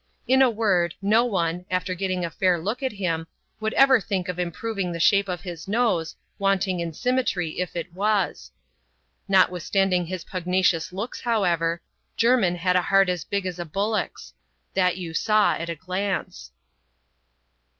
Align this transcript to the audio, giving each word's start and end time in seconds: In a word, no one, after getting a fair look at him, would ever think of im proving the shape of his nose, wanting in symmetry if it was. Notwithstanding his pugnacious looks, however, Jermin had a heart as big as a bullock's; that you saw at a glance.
In 0.27 0.41
a 0.41 0.49
word, 0.49 0.95
no 0.99 1.23
one, 1.25 1.63
after 1.69 1.93
getting 1.93 2.25
a 2.25 2.31
fair 2.31 2.57
look 2.57 2.81
at 2.81 2.93
him, 2.93 3.27
would 3.59 3.75
ever 3.75 4.01
think 4.01 4.29
of 4.29 4.39
im 4.39 4.51
proving 4.51 4.91
the 4.91 4.99
shape 4.99 5.29
of 5.29 5.41
his 5.41 5.67
nose, 5.67 6.15
wanting 6.39 6.79
in 6.79 6.91
symmetry 6.91 7.59
if 7.59 7.75
it 7.75 7.93
was. 7.93 8.51
Notwithstanding 9.27 10.07
his 10.07 10.23
pugnacious 10.23 10.91
looks, 10.91 11.21
however, 11.21 11.83
Jermin 12.17 12.55
had 12.55 12.75
a 12.75 12.81
heart 12.81 13.09
as 13.09 13.23
big 13.23 13.45
as 13.45 13.59
a 13.59 13.63
bullock's; 13.65 14.33
that 14.73 14.97
you 14.97 15.13
saw 15.13 15.53
at 15.53 15.69
a 15.69 15.75
glance. 15.75 16.51